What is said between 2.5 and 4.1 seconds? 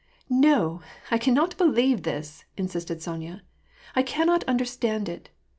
insisted Sonya. "I